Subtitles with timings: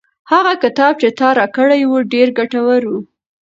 [0.31, 2.93] هغه کتاب چې تا راکړی و ډېر ګټور و.